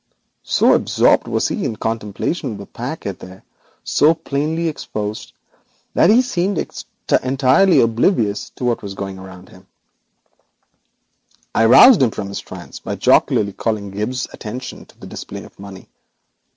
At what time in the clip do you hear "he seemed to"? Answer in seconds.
6.71-7.19